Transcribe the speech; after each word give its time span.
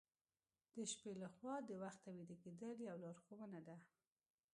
د 0.75 0.77
شپې 0.91 1.11
له 1.21 1.27
خوا 1.35 1.55
د 1.69 1.69
وخته 1.83 2.07
ویده 2.15 2.35
کیدل 2.43 2.75
یو 2.89 2.97
لارښوونه 3.03 3.59
ده. 3.67 3.77